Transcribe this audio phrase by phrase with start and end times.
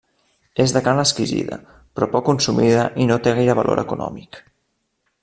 [0.63, 1.59] És de carn exquisida,
[1.99, 4.41] però poc consumida i no té gaire valor econòmic.